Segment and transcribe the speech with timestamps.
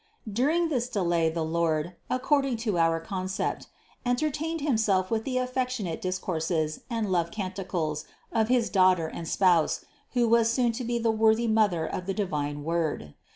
[0.33, 3.67] During this delay the Lord (according to our concept)
[4.03, 9.85] entertained Him self with the affectionate discourses and love canticles of his Daughter and Spouse,
[10.13, 13.13] who was soon to be the worthy Mother of the divine Word.